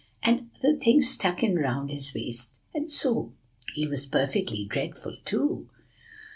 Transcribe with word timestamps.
and 0.23 0.49
other 0.57 0.75
things 0.75 1.07
stuck 1.07 1.43
in 1.43 1.57
round 1.59 1.91
his 1.91 2.11
waist, 2.15 2.59
so 2.87 3.33
he 3.75 3.85
was 3.87 4.07
perfectly 4.07 4.65
dreadful 4.65 5.15
too. 5.25 5.69